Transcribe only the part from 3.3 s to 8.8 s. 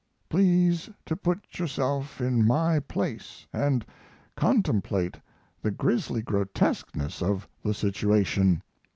and contemplate the grisly grotesqueness of the situation.